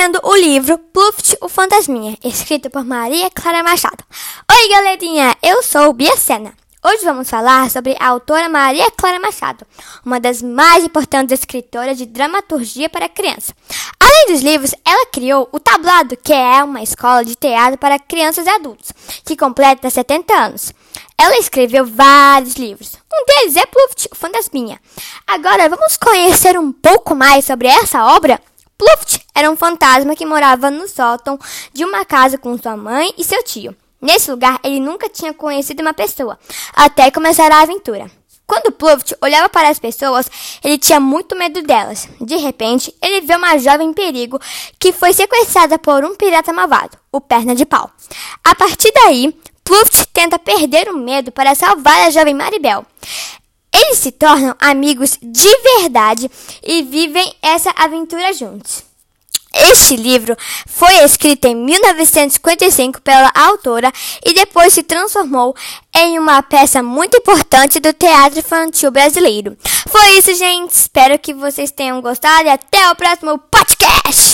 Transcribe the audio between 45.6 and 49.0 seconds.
por um pirata malvado, o Perna de Pau. A partir